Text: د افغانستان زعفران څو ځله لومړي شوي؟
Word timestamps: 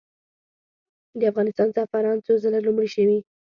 د 1.19 1.21
افغانستان 1.31 1.67
زعفران 1.75 2.17
څو 2.25 2.33
ځله 2.43 2.59
لومړي 2.65 2.89
شوي؟ 2.95 3.17